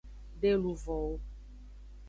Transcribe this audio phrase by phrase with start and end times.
[0.41, 1.19] De luvowo.